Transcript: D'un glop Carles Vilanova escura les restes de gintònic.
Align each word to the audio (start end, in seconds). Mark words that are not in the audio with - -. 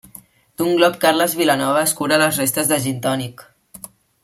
D'un 0.61 0.71
glop 0.79 0.97
Carles 1.03 1.35
Vilanova 1.41 1.85
escura 1.89 2.19
les 2.23 2.41
restes 2.43 2.73
de 2.73 2.81
gintònic. 2.89 3.45